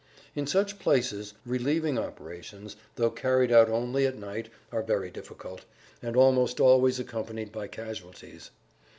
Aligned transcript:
In 0.33 0.47
such 0.47 0.79
places, 0.79 1.35
relieving 1.45 1.99
operations, 1.99 2.75
though 2.95 3.11
carried 3.11 3.51
out 3.51 3.69
only 3.69 4.07
at 4.07 4.17
night 4.17 4.49
are 4.71 4.81
very 4.81 5.11
difficult 5.11 5.65
and 6.01 6.15
almost 6.17 6.59
always 6.59 6.99
accompanied 6.99 7.51
by 7.51 7.67
casualties. 7.67 8.49